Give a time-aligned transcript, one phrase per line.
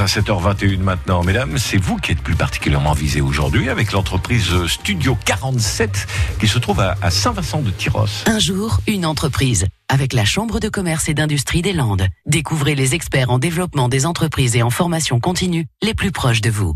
[0.00, 1.22] à 7h21 maintenant.
[1.22, 6.06] Mesdames, c'est vous qui êtes plus particulièrement visé aujourd'hui avec l'entreprise Studio 47
[6.38, 8.06] qui se trouve à, Saint-Vincent de Tyros.
[8.26, 9.66] Un jour, une entreprise.
[9.88, 12.08] Avec la Chambre de commerce et d'industrie des Landes.
[12.26, 16.50] Découvrez les experts en développement des entreprises et en formation continue les plus proches de
[16.50, 16.74] vous.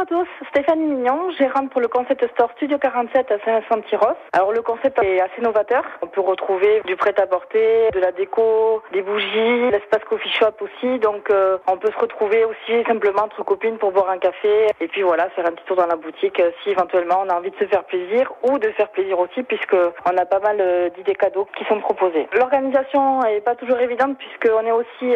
[0.00, 4.16] Bonjour à tous, Stéphanie Mignon, gérante pour le concept store Studio 47 à Saint-Vincent-Tyros.
[4.32, 5.84] Alors le concept est assez novateur.
[6.00, 10.98] On peut retrouver du prêt-à-porter, de la déco, des bougies, l'espace coffee shop aussi.
[11.00, 14.88] Donc euh, on peut se retrouver aussi simplement entre copines pour boire un café et
[14.88, 17.50] puis voilà, faire un petit tour dans la boutique euh, si éventuellement on a envie
[17.50, 20.88] de se faire plaisir ou de faire plaisir aussi puisque on a pas mal euh,
[20.90, 22.26] d'idées cadeaux qui sont proposées.
[22.32, 25.14] L'organisation est pas toujours évidente puisqu'on est aussi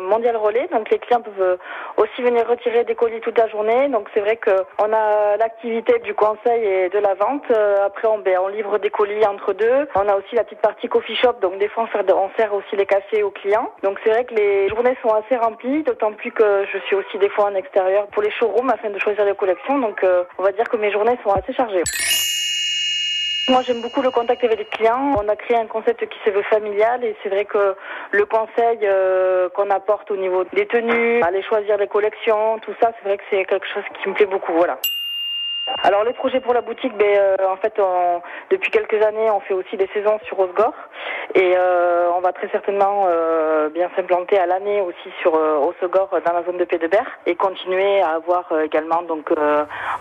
[0.00, 1.58] mondial relais, donc les clients peuvent
[1.96, 3.88] aussi venir retirer des colis toute la journée.
[3.88, 7.44] Donc c'est vrai qu'on a l'activité du conseil et de la vente.
[7.50, 9.88] Euh, après, on, ben, on livre des colis entre deux.
[9.94, 11.34] On a aussi la petite partie coffee shop.
[11.40, 13.70] Donc des fois, on sert, aussi les cafés aux clients.
[13.82, 17.18] Donc c'est vrai que les journées sont assez remplies, d'autant plus que je suis aussi
[17.18, 19.78] des fois en extérieur pour les showrooms afin de choisir les collections.
[19.78, 21.82] Donc euh, on va dire que mes journées sont assez chargées.
[23.48, 25.14] Moi, j'aime beaucoup le contact avec les clients.
[25.16, 27.76] On a créé un concept qui se veut familial et c'est vrai que
[28.10, 32.90] le conseil euh, qu'on apporte au niveau des tenues, aller choisir les collections, tout ça,
[32.98, 34.52] c'est vrai que c'est quelque chose qui me plaît beaucoup.
[34.52, 34.78] Voilà.
[35.82, 37.74] Alors les projets pour la boutique, ben, euh, en fait,
[38.50, 40.74] depuis quelques années, on fait aussi des saisons sur Osgore
[41.34, 46.32] et euh, on va très certainement euh, bien s'implanter à l'année aussi sur Osgore dans
[46.32, 49.30] la zone de Pédebert et continuer à avoir également donc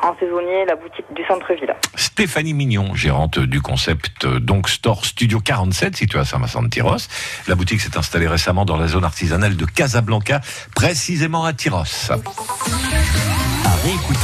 [0.03, 1.73] en saisonnier la boutique du centre-ville.
[1.95, 7.07] Stéphanie Mignon, gérante du concept donc Store Studio 47 situé à Saint-Vincent de Tyros.
[7.47, 10.41] La boutique s'est installée récemment dans la zone artisanale de Casablanca,
[10.75, 12.11] précisément à Tyros